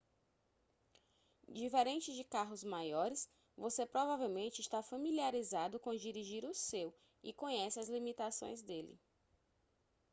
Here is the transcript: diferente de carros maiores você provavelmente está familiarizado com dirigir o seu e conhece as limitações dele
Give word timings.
diferente 1.47 2.11
de 2.11 2.23
carros 2.23 2.63
maiores 2.63 3.29
você 3.55 3.85
provavelmente 3.85 4.59
está 4.59 4.81
familiarizado 4.81 5.79
com 5.79 5.95
dirigir 5.95 6.43
o 6.43 6.55
seu 6.55 6.91
e 7.21 7.31
conhece 7.31 7.79
as 7.79 7.87
limitações 7.87 8.63
dele 8.63 8.99